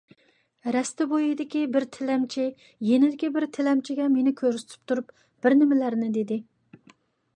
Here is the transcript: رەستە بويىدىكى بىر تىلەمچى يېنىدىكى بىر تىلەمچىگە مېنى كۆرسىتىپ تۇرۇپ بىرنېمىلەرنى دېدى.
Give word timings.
رەستە 0.75 1.05
بويىدىكى 1.11 1.59
بىر 1.75 1.85
تىلەمچى 1.97 2.45
يېنىدىكى 2.91 3.31
بىر 3.35 3.47
تىلەمچىگە 3.59 4.09
مېنى 4.17 4.35
كۆرسىتىپ 4.43 4.93
تۇرۇپ 4.93 5.15
بىرنېمىلەرنى 5.45 6.11
دېدى. 6.17 6.41